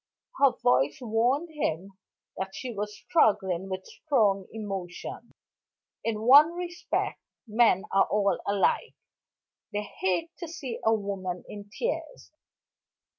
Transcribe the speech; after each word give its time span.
Her 0.39 0.53
voice 0.63 0.97
warned 0.99 1.49
him 1.51 1.91
that 2.35 2.55
she 2.55 2.73
was 2.73 2.97
struggling 2.97 3.69
with 3.69 3.85
strong 3.85 4.47
emotion. 4.51 5.29
In 6.03 6.21
one 6.23 6.53
respect, 6.53 7.19
men 7.47 7.83
are 7.93 8.05
all 8.05 8.41
alike; 8.47 8.95
they 9.71 9.83
hate 9.83 10.31
to 10.39 10.47
see 10.47 10.79
a 10.83 10.91
woman 10.91 11.43
in 11.47 11.69
tears. 11.69 12.31